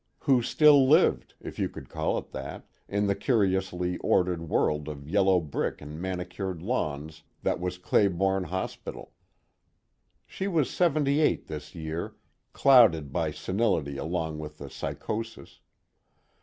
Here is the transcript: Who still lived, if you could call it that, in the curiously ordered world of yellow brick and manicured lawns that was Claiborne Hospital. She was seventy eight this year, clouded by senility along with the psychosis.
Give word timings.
Who 0.21 0.41
still 0.41 0.89
lived, 0.89 1.35
if 1.39 1.59
you 1.59 1.69
could 1.69 1.87
call 1.87 2.17
it 2.17 2.31
that, 2.31 2.65
in 2.87 3.05
the 3.05 3.13
curiously 3.13 3.99
ordered 3.99 4.49
world 4.49 4.87
of 4.89 5.07
yellow 5.07 5.39
brick 5.39 5.79
and 5.79 6.01
manicured 6.01 6.63
lawns 6.63 7.21
that 7.43 7.59
was 7.59 7.77
Claiborne 7.77 8.45
Hospital. 8.45 9.13
She 10.25 10.47
was 10.47 10.71
seventy 10.71 11.19
eight 11.19 11.45
this 11.45 11.75
year, 11.75 12.15
clouded 12.51 13.13
by 13.13 13.29
senility 13.29 13.97
along 13.97 14.39
with 14.39 14.57
the 14.57 14.71
psychosis. 14.71 15.59